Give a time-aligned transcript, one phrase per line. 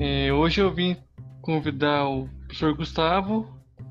[0.00, 0.96] É, hoje eu vim
[1.42, 3.48] convidar o professor Gustavo,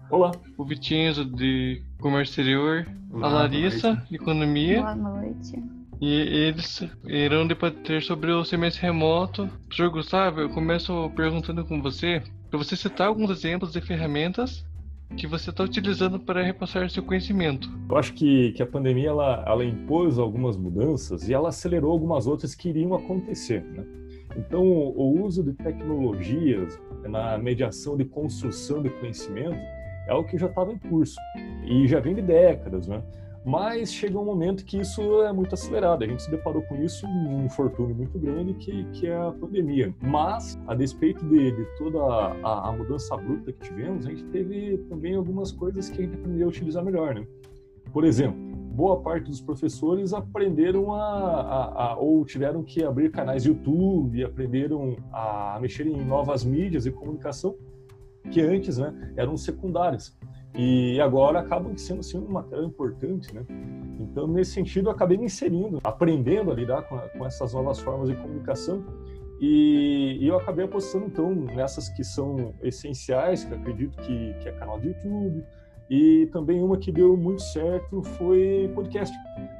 [0.09, 0.31] Olá.
[0.57, 2.87] o Vitinho de Comércio Exterior,
[3.21, 4.81] a Larissa de Economia.
[4.81, 5.61] Boa noite.
[5.99, 9.49] E eles irão debater sobre o semestre remoto.
[9.67, 14.65] Professor Gustavo, eu começo perguntando com você, para você citar alguns exemplos de ferramentas
[15.17, 17.69] que você está utilizando para repassar seu conhecimento.
[17.89, 22.27] Eu acho que, que a pandemia ela, ela impôs algumas mudanças e ela acelerou algumas
[22.27, 23.61] outras que iriam acontecer.
[23.61, 23.83] Né?
[24.35, 29.57] Então, o uso de tecnologias na mediação de construção de conhecimento
[30.07, 31.15] é algo que já estava em curso
[31.65, 33.03] e já vem de décadas, né?
[33.47, 36.03] Mas chega um momento que isso é muito acelerado.
[36.03, 39.93] A gente se deparou com isso num infortúnio muito grande que, que é a pandemia.
[40.01, 44.77] Mas, a despeito de, de toda a, a, mudança bruta que tivemos, a gente teve
[44.89, 47.25] também algumas coisas que a gente aprendeu a utilizar melhor, né?
[47.93, 48.37] Por exemplo,
[48.77, 54.95] boa parte dos professores aprenderam a, a, a, ou tiveram que abrir canais YouTube, aprenderam
[55.11, 57.55] a mexer em novas mídias e comunicação
[58.29, 60.15] que antes né, eram secundárias
[60.55, 63.43] e agora acabam sendo assim, uma matéria importante, né?
[63.99, 68.09] Então, nesse sentido, eu acabei me inserindo, aprendendo a lidar com, com essas novas formas
[68.09, 68.83] de comunicação
[69.39, 74.51] e, e, eu acabei apostando, então, nessas que são essenciais, que acredito que, que é
[74.51, 75.43] canal de YouTube,
[75.89, 79.15] e também uma que deu muito certo foi podcast.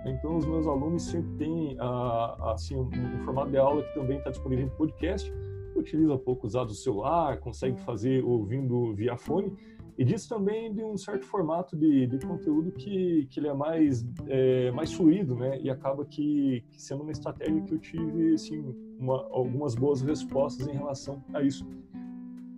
[0.06, 2.89] Então, os meus alunos sempre têm ah, assim, um,
[3.23, 5.31] formato de aula que também está disponível em podcast,
[5.75, 9.53] utiliza pouco usado o celular, consegue fazer ouvindo via fone,
[9.97, 14.06] e diz também de um certo formato de, de conteúdo que, que ele é mais,
[14.28, 15.59] é, mais fluido, né?
[15.59, 18.64] E acaba que, que, sendo uma estratégia que eu tive, assim,
[19.00, 21.66] uma, algumas boas respostas em relação a isso.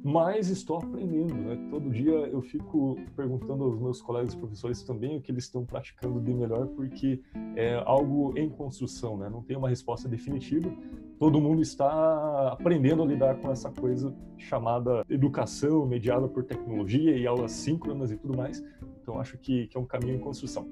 [0.03, 1.57] Mas estou aprendendo, né?
[1.69, 6.21] Todo dia eu fico perguntando aos meus colegas professores também o que eles estão praticando
[6.21, 7.21] de melhor, porque
[7.55, 9.29] é algo em construção, né?
[9.29, 10.71] Não tem uma resposta definitiva,
[11.19, 17.27] todo mundo está aprendendo a lidar com essa coisa chamada educação mediada por tecnologia e
[17.27, 18.63] aulas síncronas e tudo mais.
[19.01, 20.65] Então acho que, que é um caminho em construção.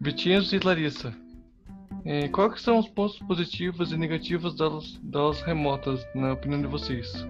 [0.00, 1.14] Vitinhos e Larissa,
[2.04, 7.24] é, quais são os pontos positivos e negativos das, das remotas, na opinião de vocês?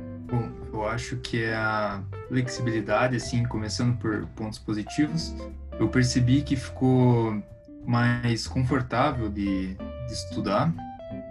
[0.76, 5.34] Eu acho que é a flexibilidade, assim, começando por pontos positivos.
[5.80, 7.42] Eu percebi que ficou
[7.86, 10.70] mais confortável de, de estudar,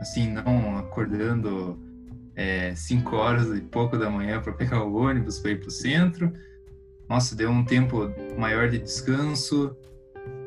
[0.02, 1.80] assim, não acordando
[2.76, 5.72] 5 é, horas e pouco da manhã para pegar o ônibus para ir para o
[5.72, 6.34] centro.
[7.08, 9.78] Nossa, deu um tempo maior de descanso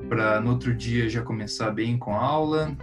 [0.09, 2.77] para no outro dia já começar bem com a aula.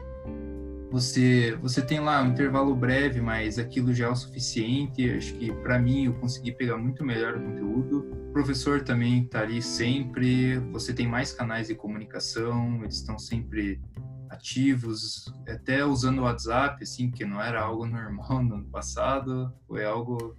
[0.96, 5.12] Você, você tem lá um intervalo breve, mas aquilo já é o suficiente.
[5.12, 8.00] Acho que para mim eu consegui pegar muito melhor o conteúdo.
[8.30, 10.58] O professor também está ali sempre.
[10.72, 13.82] Você tem mais canais de comunicação, eles estão sempre
[14.30, 19.84] ativos, até usando o WhatsApp, assim, que não era algo normal no ano passado, foi
[19.84, 20.34] algo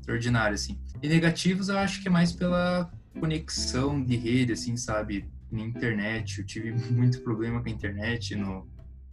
[0.00, 0.78] extraordinário, assim.
[1.02, 6.40] E negativos eu acho que é mais pela conexão de rede, assim, sabe, na internet.
[6.40, 8.68] Eu tive muito problema com a internet no,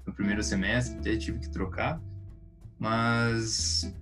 [0.06, 2.01] no primeiro semestre, até tive que trocar.
[2.79, 3.94] Mas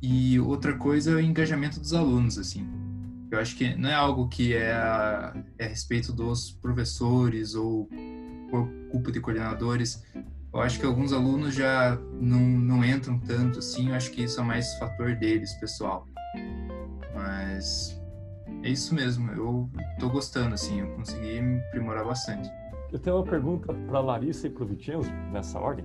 [0.00, 2.66] e outra coisa é o engajamento dos alunos, assim.
[3.30, 7.88] Eu acho que não é algo que é a, é a respeito dos professores ou
[8.90, 10.02] culpa de coordenadores.
[10.52, 14.40] Eu acho que alguns alunos já não, não entram tanto assim, eu acho que isso
[14.40, 16.06] é mais fator deles, pessoal.
[17.14, 18.00] Mas
[18.62, 22.48] é isso mesmo, eu tô gostando, assim, eu consegui me aprimorar bastante.
[22.92, 25.84] Eu tenho uma pergunta para Larissa e para o Vicenzo, nessa ordem.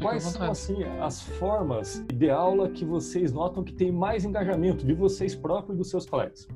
[0.00, 4.94] Quais são, assim, as formas de aula que vocês notam que tem mais engajamento de
[4.94, 6.48] vocês próprios e dos seus colegas?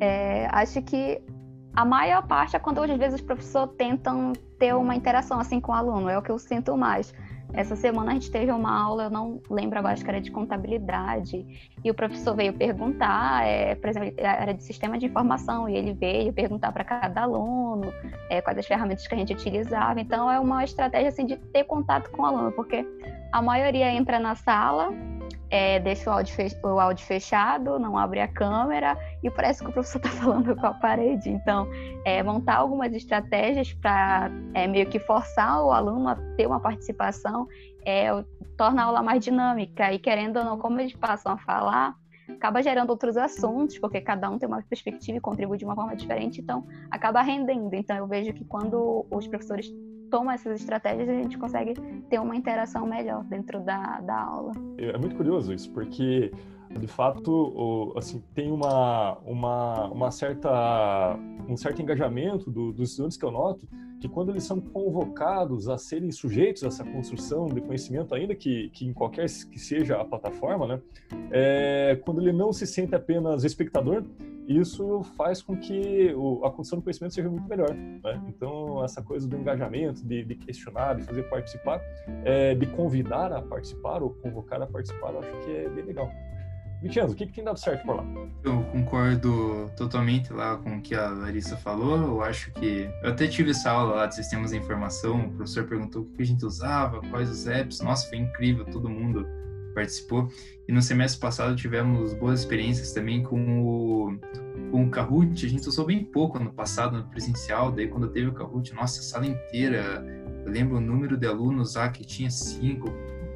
[0.00, 1.20] É, acho que
[1.74, 5.72] a maior parte é quando às vezes os professores tentam ter uma interação assim com
[5.72, 7.12] o aluno, é o que eu sinto mais.
[7.54, 10.30] Essa semana a gente teve uma aula, eu não lembro agora, acho que era de
[10.30, 15.76] contabilidade, e o professor veio perguntar, é, por exemplo, era de sistema de informação, e
[15.76, 17.92] ele veio perguntar para cada aluno
[18.28, 20.00] é, quais as ferramentas que a gente utilizava.
[20.00, 22.84] Então, é uma estratégia assim, de ter contato com o aluno, porque
[23.30, 24.92] a maioria entra na sala,
[25.50, 29.72] é, deixa o áudio, o áudio, fechado, não abre a câmera e parece que o
[29.72, 31.30] professor está falando com a parede.
[31.30, 31.68] Então,
[32.04, 37.46] é, montar algumas estratégias para é, meio que forçar o aluno a ter uma participação
[37.84, 38.08] é,
[38.56, 39.92] torna a aula mais dinâmica.
[39.92, 41.94] E querendo ou não, como eles passam a falar,
[42.28, 45.94] acaba gerando outros assuntos, porque cada um tem uma perspectiva e contribui de uma forma
[45.94, 47.74] diferente, então acaba rendendo.
[47.74, 49.70] Então, eu vejo que quando os professores
[50.14, 51.74] toma essas estratégias, a gente consegue
[52.08, 54.52] ter uma interação melhor dentro da, da aula.
[54.78, 56.30] É muito curioso isso, porque
[56.70, 61.18] de fato, assim, tem uma, uma, uma certa,
[61.48, 63.66] um certo engajamento do, dos estudantes que eu noto,
[64.00, 68.70] que quando eles são convocados a serem sujeitos a essa construção de conhecimento, ainda que,
[68.70, 70.80] que em qualquer que seja a plataforma, né,
[71.32, 74.04] é, quando ele não se sente apenas espectador,
[74.46, 77.72] isso faz com que a construção do conhecimento seja muito melhor.
[77.74, 78.22] Né?
[78.28, 81.80] Então, essa coisa do engajamento, de, de questionar, de fazer participar,
[82.24, 86.10] é, de convidar a participar ou convocar a participar, eu acho que é bem legal.
[86.82, 88.04] Vincenzo, o que, que tem dado certo por lá?
[88.44, 91.96] Eu concordo totalmente lá com o que a Larissa falou.
[91.96, 92.90] Eu acho que.
[93.02, 95.28] Eu até tive essa aula lá de sistemas de informação.
[95.28, 97.80] O professor perguntou o que a gente usava, quais os apps.
[97.80, 99.26] Nossa, foi incrível, todo mundo
[99.74, 100.28] participou.
[100.68, 104.18] E no semestre passado tivemos boas experiências também com o,
[104.70, 105.44] com o Kahoot.
[105.44, 107.70] A gente usou bem pouco ano passado, no presencial.
[107.72, 110.04] Daí, quando teve o Kahoot, nossa, a sala inteira.
[110.46, 112.90] Eu lembro o número de alunos lá que tinha cinco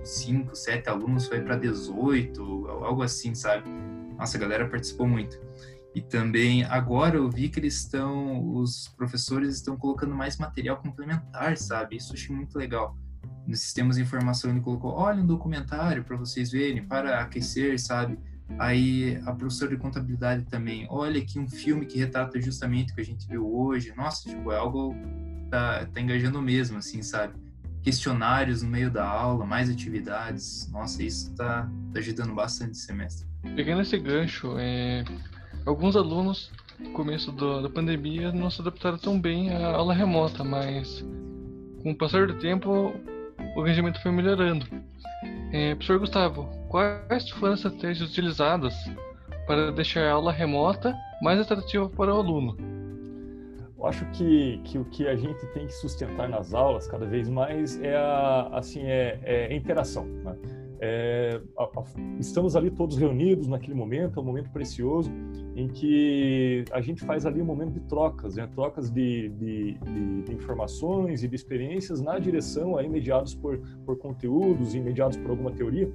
[0.08, 3.68] 5, 7 alunos foi para 18, algo assim, sabe?
[4.16, 5.38] Nossa, a galera participou muito.
[5.94, 11.56] E também agora eu vi que eles estão, os professores estão colocando mais material complementar,
[11.56, 11.96] sabe?
[11.96, 12.96] Isso achei muito legal.
[13.46, 18.18] Nos sistemas de informação ele colocou, olha um documentário para vocês verem, para aquecer, sabe?
[18.58, 23.00] Aí a professora de contabilidade também, olha aqui um filme que retrata justamente o que
[23.00, 23.92] a gente viu hoje.
[23.96, 24.94] Nossa, tipo, é algo
[25.50, 27.34] tá, tá engajando mesmo, assim, sabe?
[27.82, 30.70] questionários no meio da aula, mais atividades.
[30.70, 33.26] Nossa, isso está tá ajudando bastante esse semestre.
[33.56, 35.04] Pegando esse gancho, é,
[35.64, 40.44] alguns alunos, no começo do, da pandemia, não se adaptaram tão bem à aula remota,
[40.44, 41.04] mas
[41.82, 42.92] com o passar do tempo,
[43.56, 44.66] o rendimento foi melhorando.
[45.52, 48.74] É, professor Gustavo, quais foram as estratégias utilizadas
[49.46, 52.56] para deixar a aula remota mais atrativa para o aluno?
[53.78, 57.28] Eu acho que, que o que a gente tem que sustentar nas aulas cada vez
[57.28, 60.04] mais é a, assim, é, é interação.
[60.04, 60.36] Né?
[60.80, 61.84] É, a, a,
[62.20, 65.10] estamos ali todos reunidos naquele momento, é um momento precioso
[65.56, 68.48] em que a gente faz ali um momento de trocas, né?
[68.54, 73.98] trocas de, de, de, de, informações e de experiências na direção, aí mediados por, por
[73.98, 75.90] conteúdos e mediados por alguma teoria,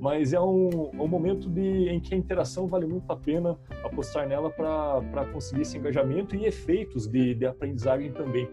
[0.00, 4.26] mas é um, um momento de, em que a interação vale muito a pena apostar
[4.28, 8.48] nela para conseguir esse engajamento e efeitos de, de aprendizagem também.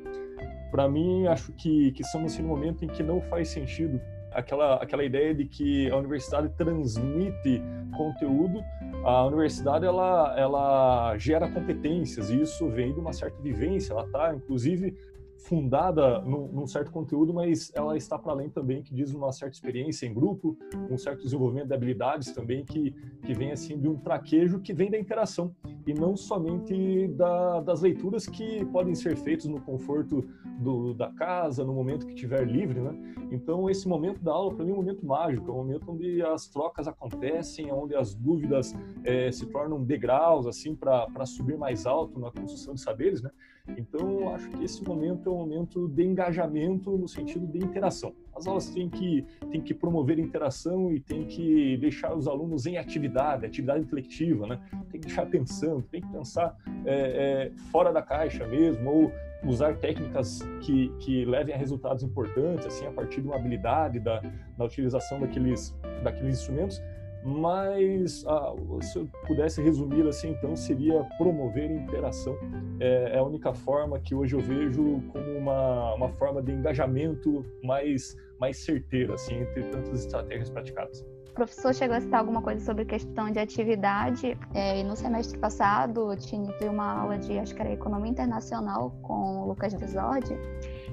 [0.69, 3.99] Para mim, acho que, que estamos em um momento em que não faz sentido
[4.31, 7.61] aquela, aquela ideia de que a universidade transmite
[7.95, 8.63] conteúdo,
[9.03, 14.33] a universidade ela, ela gera competências e isso vem de uma certa vivência, ela está
[14.33, 14.95] inclusive
[15.41, 19.55] fundada num, num, certo conteúdo, mas ela está para além também, que diz uma certa
[19.55, 20.57] experiência em grupo,
[20.89, 22.91] um certo desenvolvimento de habilidades também, que,
[23.23, 25.53] que vem assim de um traquejo que vem da interação,
[25.85, 30.23] e não somente da, das leituras que podem ser feitas no conforto
[30.59, 33.15] do, da casa, no momento que estiver livre, né?
[33.31, 36.21] Então, esse momento da aula, para mim, é um momento mágico, é um momento onde
[36.21, 38.73] as trocas acontecem, onde as dúvidas
[39.03, 43.31] é, se tornam degraus, assim, para subir mais alto na construção de saberes, né?
[43.77, 48.13] Então, acho que esse momento é um momento de engajamento no sentido de interação.
[48.35, 52.77] As aulas têm que, têm que promover interação e têm que deixar os alunos em
[52.77, 54.59] atividade, atividade intelectiva, né?
[54.89, 56.55] Tem que deixar pensando, tem que pensar
[56.85, 59.11] é, é, fora da caixa mesmo, ou
[59.43, 64.21] usar técnicas que, que levem a resultados importantes, assim, a partir de uma habilidade da,
[64.57, 66.81] da utilização daqueles, daqueles instrumentos,
[67.23, 72.35] mas ah, se eu pudesse resumir assim, então seria promover interação.
[72.79, 77.45] É, é, a única forma que hoje eu vejo como uma, uma forma de engajamento
[77.63, 81.05] mais, mais certeira, assim, entre tantas estratégias praticadas.
[81.31, 86.11] O professor chegou a citar alguma coisa sobre questão de atividade, é, no semestre passado
[86.11, 90.37] eu tive uma aula de, acho que era Economia Internacional com o Lucas Desordi,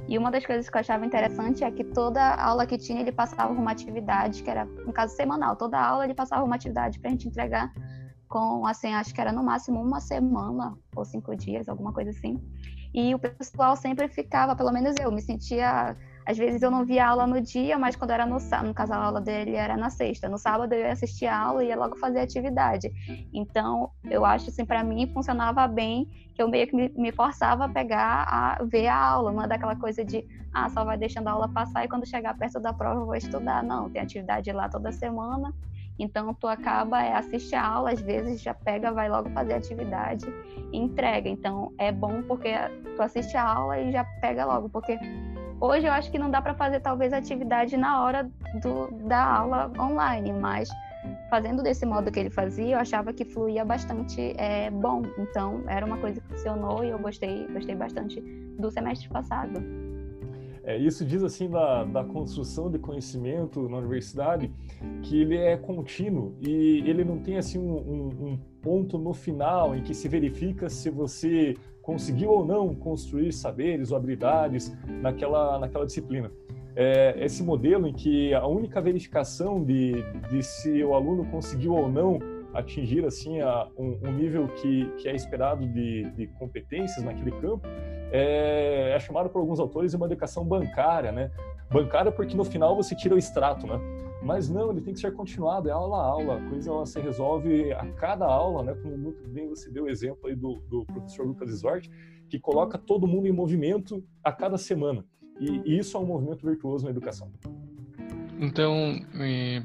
[0.08, 3.12] e uma das coisas que eu achava interessante é que toda aula que tinha, ele
[3.12, 5.54] passava uma atividade, que era, no caso, semanal.
[5.54, 7.70] Toda aula ele passava uma atividade para a gente entregar
[8.26, 12.42] com, assim, acho que era no máximo uma semana ou cinco dias, alguma coisa assim.
[12.94, 15.94] E o pessoal sempre ficava, pelo menos eu, me sentia
[16.28, 18.92] às vezes eu não via aula no dia, mas quando era no sábado, no caso
[18.92, 20.28] a aula dele era na sexta.
[20.28, 22.92] No sábado eu ia assistir a aula e ia logo fazer atividade.
[23.32, 27.68] Então, eu acho assim, para mim funcionava bem, que eu meio que me, forçava a
[27.70, 31.30] pegar, a ver a aula, não é daquela coisa de, ah, só vai deixando a
[31.30, 33.62] aula passar e quando chegar perto da prova eu vou estudar.
[33.62, 35.54] Não, tem atividade lá toda semana.
[35.98, 40.26] Então, tu acaba, é, assiste a aula, às vezes já pega, vai logo fazer atividade
[40.72, 41.28] e entrega.
[41.28, 42.52] Então, é bom porque
[42.94, 44.96] tu assiste a aula e já pega logo, porque
[45.60, 48.30] Hoje eu acho que não dá para fazer talvez atividade na hora
[48.62, 50.68] do, da aula online, mas
[51.28, 55.02] fazendo desse modo que ele fazia, eu achava que fluía bastante é, bom.
[55.18, 59.60] Então era uma coisa que funcionou e eu gostei, gostei bastante do semestre passado.
[60.68, 64.52] É, isso diz assim da, da construção de conhecimento na universidade
[65.02, 69.74] que ele é contínuo e ele não tem assim um, um, um ponto no final
[69.74, 74.70] em que se verifica se você conseguiu ou não construir saberes ou habilidades
[75.00, 76.30] naquela naquela disciplina.
[76.76, 79.94] É, esse modelo em que a única verificação de,
[80.28, 82.18] de se o aluno conseguiu ou não
[82.58, 87.66] atingir assim a, um, um, nível que, que é esperado de, de competências naquele campo
[88.10, 91.30] é, é, chamado por alguns autores de uma educação bancária, né?
[91.70, 93.78] Bancária porque no final você tira o extrato, né?
[94.22, 96.98] Mas não, ele tem que ser continuado, é aula a aula, a coisa ela se
[97.00, 98.74] resolve a cada aula, né?
[98.82, 101.88] Como muito bem você deu o exemplo aí do, do professor Lucas Isort,
[102.28, 105.04] que coloca todo mundo em movimento a cada semana.
[105.38, 107.30] E, e isso é um movimento virtuoso na educação.
[108.40, 109.62] Então, eh,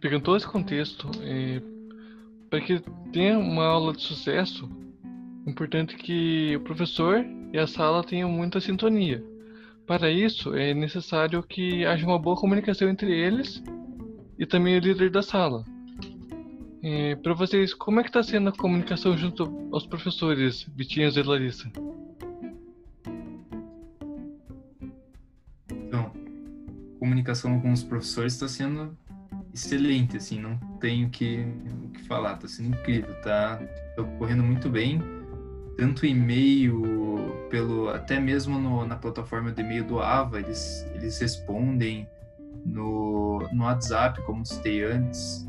[0.00, 1.62] pegando todo esse contexto, eh,
[2.52, 4.68] para que tenha uma aula de sucesso,
[5.46, 9.24] é importante que o professor e a sala tenham muita sintonia.
[9.86, 13.64] Para isso, é necessário que haja uma boa comunicação entre eles
[14.38, 15.64] e também o líder da sala.
[16.82, 21.22] É, para vocês, como é que está sendo a comunicação junto aos professores, Vitinhos e
[21.22, 21.72] Larissa?
[25.70, 26.12] Então,
[26.98, 28.94] comunicação com os professores está sendo
[29.52, 31.46] excelente, assim, não tenho que,
[31.84, 33.60] o que falar, tá sendo incrível, tá,
[33.98, 35.00] ocorrendo muito bem,
[35.76, 42.08] tanto e-mail, pelo, até mesmo no, na plataforma de e-mail do AVA, eles, eles respondem
[42.64, 45.46] no, no WhatsApp, como citei antes,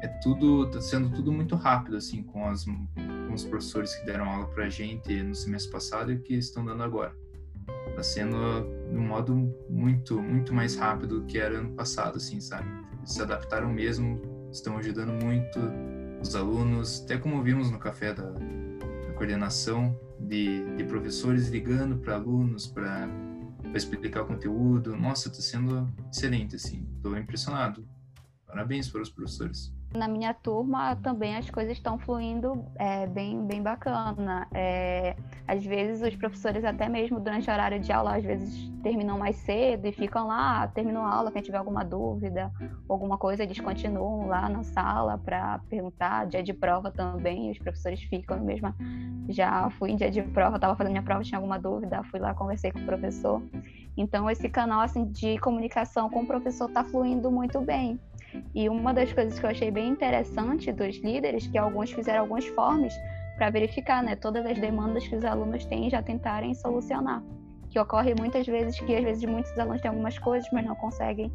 [0.00, 4.28] é tudo, tá sendo tudo muito rápido, assim, com, as, com os professores que deram
[4.28, 7.14] aula pra gente no semestre passado e que estão dando agora.
[7.94, 8.36] Tá sendo
[8.90, 9.34] de um modo
[9.68, 12.68] muito, muito mais rápido do que era ano passado, assim, sabe?
[13.04, 15.58] Se adaptaram mesmo, estão ajudando muito
[16.20, 22.14] os alunos, até como vimos no café da, da coordenação, de, de, professores ligando para
[22.14, 23.08] alunos para
[23.74, 24.96] explicar o conteúdo.
[24.96, 27.86] Nossa, está sendo excelente, assim, estou impressionado.
[28.46, 29.74] Parabéns para os professores.
[29.94, 34.48] Na minha turma também as coisas estão fluindo é, bem, bem bacana.
[34.54, 35.14] É,
[35.46, 39.36] às vezes os professores, até mesmo durante o horário de aula, às vezes terminam mais
[39.36, 42.50] cedo e ficam lá, terminam a aula, quem tiver alguma dúvida,
[42.88, 46.26] alguma coisa, eles continuam lá na sala para perguntar.
[46.26, 48.74] Dia de prova também, os professores ficam mesmo.
[49.28, 52.32] Já fui em dia de prova, estava fazendo minha prova, tinha alguma dúvida, fui lá,
[52.34, 53.42] conversei com o professor.
[53.96, 58.00] Então esse canal assim, de comunicação com o professor está fluindo muito bem.
[58.54, 62.46] E uma das coisas que eu achei bem interessante dos líderes, que alguns fizeram alguns
[62.48, 62.94] forms
[63.36, 67.22] para verificar, né, todas as demandas que os alunos têm já tentarem solucionar.
[67.70, 71.32] Que ocorre muitas vezes que às vezes muitos alunos têm algumas coisas, mas não conseguem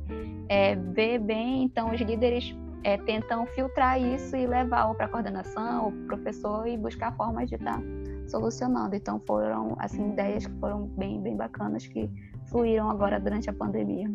[0.48, 5.86] é, ver bem, então os líderes é, tentam filtrar isso e levar para a coordenação,
[5.86, 7.84] ou professor e buscar formas de estar tá
[8.27, 8.96] solucionando.
[8.96, 12.10] Então foram assim ideias que foram bem bem bacanas que
[12.46, 14.10] fluíram agora durante a pandemia.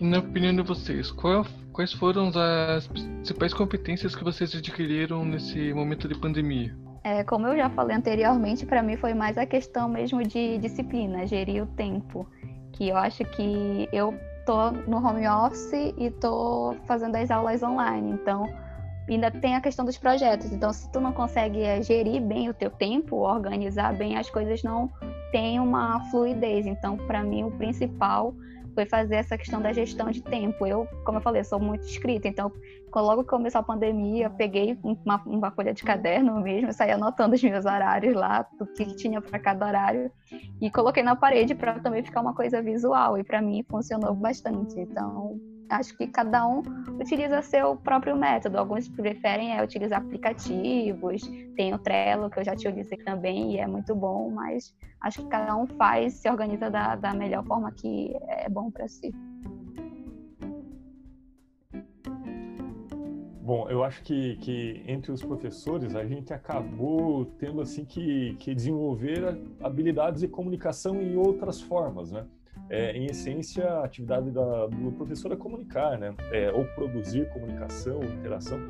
[0.00, 2.32] Na opinião de vocês, qual, quais foram
[2.74, 6.74] as principais competências que vocês adquiriram nesse momento de pandemia?
[7.04, 11.26] É, como eu já falei anteriormente, para mim foi mais a questão mesmo de disciplina,
[11.26, 12.26] gerir o tempo.
[12.72, 18.12] Que eu acho que eu tô no home office e tô fazendo as aulas online,
[18.12, 18.46] então
[19.06, 20.50] ainda tem a questão dos projetos.
[20.50, 24.62] Então, se tu não consegue é, gerir bem o teu tempo, organizar bem, as coisas
[24.62, 24.90] não
[25.30, 26.64] têm uma fluidez.
[26.64, 28.34] Então, para mim, o principal
[28.74, 30.66] foi fazer essa questão da gestão de tempo.
[30.66, 32.52] Eu, como eu falei, sou muito escrita, então
[32.98, 37.42] logo que começou a pandemia, peguei uma, uma folha de caderno mesmo, saí anotando os
[37.42, 40.10] meus horários lá, o que tinha para cada horário,
[40.60, 44.80] e coloquei na parede para também ficar uma coisa visual, e para mim funcionou bastante.
[44.80, 45.38] Então,
[45.70, 46.62] acho que cada um
[47.00, 48.58] utiliza seu próprio método.
[48.58, 51.22] Alguns preferem é, utilizar aplicativos,
[51.56, 55.28] tem o Trello, que eu já utilizei também e é muito bom, mas acho que
[55.28, 59.14] cada um faz, se organiza da, da melhor forma que é bom para si.
[63.42, 68.54] Bom, eu acho que, que entre os professores a gente acabou tendo assim que, que
[68.54, 72.26] desenvolver habilidades de comunicação em outras formas, né?
[72.70, 76.14] É, em essência, a atividade da, do professor é comunicar, né?
[76.32, 78.60] É, ou produzir comunicação, interação,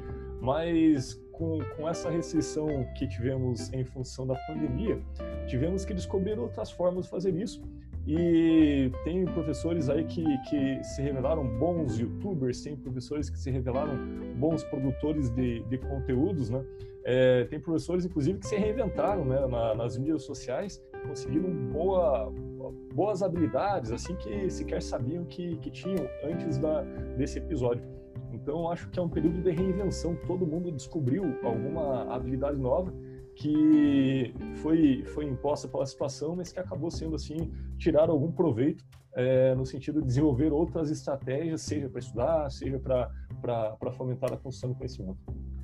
[0.41, 2.67] mas com, com essa restrição
[2.97, 4.99] que tivemos em função da pandemia,
[5.47, 7.63] tivemos que descobrir outras formas de fazer isso.
[8.07, 13.95] E tem professores aí que, que se revelaram bons youtubers, tem professores que se revelaram
[14.37, 16.65] bons produtores de, de conteúdos, né?
[17.05, 22.33] É, tem professores, inclusive, que se reinventaram né, na, nas mídias sociais, conseguiram boa,
[22.95, 26.83] boas habilidades, assim, que sequer sabiam que, que tinham antes da,
[27.17, 27.83] desse episódio.
[28.33, 30.17] Então, acho que é um período de reinvenção.
[30.27, 32.93] Todo mundo descobriu alguma habilidade nova
[33.35, 38.85] que foi, foi imposta pela situação, mas que acabou sendo assim, tirar algum proveito
[39.15, 44.71] é, no sentido de desenvolver outras estratégias, seja para estudar, seja para fomentar a construção
[44.71, 45.19] do conhecimento.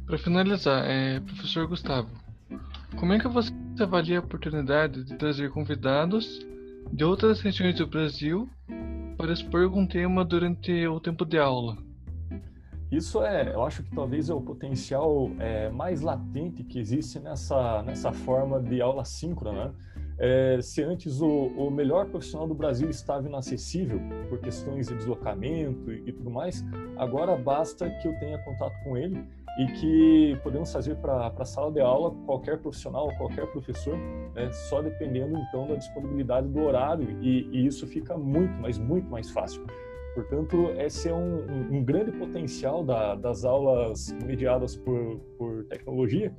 [0.06, 2.08] Para finalizar, é, professor Gustavo,
[2.98, 6.46] como é que você avalia a oportunidade de trazer convidados
[6.92, 8.48] de outras regiões do Brasil
[9.16, 11.76] para expor algum tema durante o tempo de aula?
[12.90, 17.82] Isso é, eu acho que talvez é o potencial é, mais latente que existe nessa,
[17.82, 19.74] nessa forma de aula síncrona, né?
[20.18, 24.00] É, se antes o, o, melhor profissional do Brasil estava inacessível
[24.30, 26.64] por questões de deslocamento e, e, tudo mais,
[26.96, 29.22] agora basta que eu tenha contato com ele
[29.58, 33.96] e que podemos fazer para a sala de aula qualquer profissional, qualquer professor,
[34.34, 39.08] né, só dependendo então da disponibilidade do horário e, e isso fica muito, mas muito
[39.08, 39.64] mais fácil.
[40.16, 46.34] Portanto, esse é um, um, um grande potencial da, das aulas mediadas por, por, tecnologia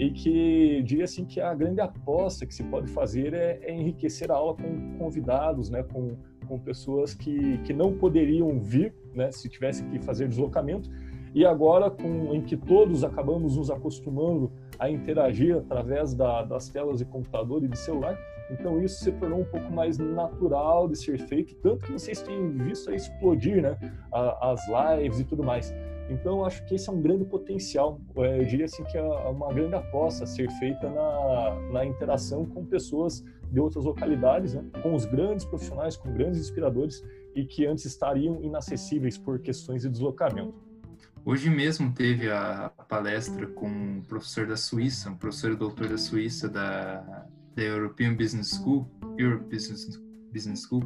[0.00, 4.32] e que diria assim que a grande aposta que se pode fazer é, é enriquecer
[4.32, 6.16] a aula com convidados, né, com,
[6.48, 10.90] com pessoas que, que não poderiam vir, né, se tivesse que fazer deslocamento.
[11.34, 16.98] E agora, com, em que todos acabamos nos acostumando a interagir através da, das telas
[16.98, 18.18] de computador e de celular,
[18.50, 22.50] então isso se tornou um pouco mais natural de ser feito, tanto que vocês têm
[22.50, 23.78] visto explodir, né,
[24.12, 25.72] as lives e tudo mais.
[26.10, 28.00] Então acho que esse é um grande potencial.
[28.16, 32.44] É, eu diria assim que é uma grande aposta a ser feita na, na interação
[32.44, 37.04] com pessoas de outras localidades, né, com os grandes profissionais, com grandes inspiradores
[37.36, 40.69] e que antes estariam inacessíveis por questões de deslocamento.
[41.24, 46.48] Hoje mesmo teve a palestra com o professor da Suíça, um professor doutor da Suíça
[46.48, 50.00] da da European Business School, Europe Business,
[50.32, 50.82] Business School.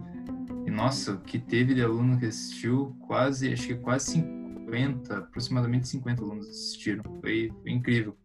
[0.66, 6.22] E nossa, que teve de aluno que assistiu, quase, acho que quase 50, aproximadamente 50
[6.22, 7.02] alunos assistiram.
[7.20, 8.16] Foi, foi incrível.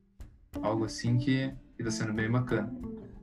[0.61, 2.71] Algo assim que está sendo bem bacana.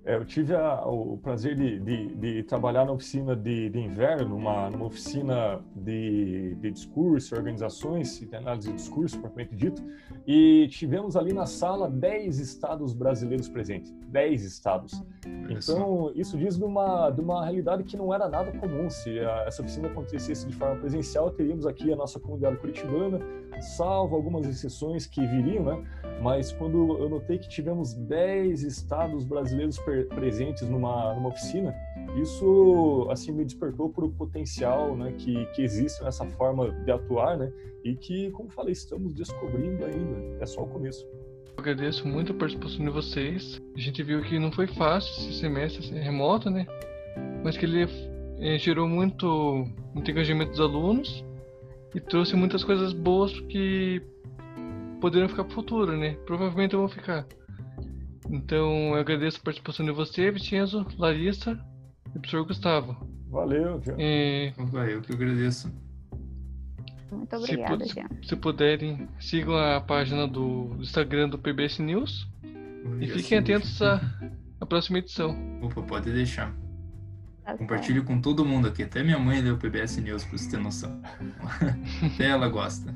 [0.06, 4.28] É, eu tive a, o prazer de, de, de, trabalhar na oficina de, de inverno,
[4.28, 9.82] numa, numa oficina de, de discurso, organizações de análise de discurso, propriamente dito,
[10.24, 15.02] e tivemos ali na sala 10 estados brasileiros presentes, 10 estados.
[15.50, 18.88] Então, isso diz de uma, de uma realidade que não era nada comum.
[18.88, 23.18] Se a, essa oficina acontecesse de forma presencial, teríamos aqui a nossa comunidade curitibana,
[23.60, 25.84] salvo algumas exceções que viriam, né?
[26.22, 29.95] Mas quando eu notei que tivemos 10 estados brasileiros presentes
[30.68, 31.74] numa, numa oficina,
[32.20, 37.36] isso assim me despertou para o potencial né, que, que existe nessa forma de atuar,
[37.36, 37.52] né?
[37.84, 40.42] E que, como falei, estamos descobrindo ainda.
[40.42, 41.06] É só o começo.
[41.56, 43.62] Eu agradeço muito a participação de vocês.
[43.76, 46.66] A gente viu que não foi fácil esse semestre remoto, né?
[47.44, 47.86] Mas que ele
[48.38, 51.24] é, gerou muito, muito engajamento dos alunos
[51.94, 54.02] e trouxe muitas coisas boas que
[55.00, 56.16] poderiam ficar para o futuro, né?
[56.26, 57.26] Provavelmente vão ficar.
[58.30, 61.58] Então, eu agradeço a participação de você, Vicenzo, Larissa
[62.14, 62.96] e o professor Gustavo.
[63.30, 63.96] Valeu, Jean.
[63.98, 64.52] É...
[64.92, 65.72] Eu que agradeço.
[67.10, 68.08] Muito obrigada, se, Jean.
[68.22, 72.28] Se puderem, sigam a página do Instagram do PBS News
[73.00, 74.00] e fiquem atentos à,
[74.60, 75.36] à próxima edição.
[75.62, 76.52] Opa, pode deixar.
[77.44, 78.82] Tá Compartilhe com todo mundo aqui.
[78.82, 81.00] Até minha mãe lê o PBS News, pra você ter noção.
[82.02, 82.92] Até ela gosta.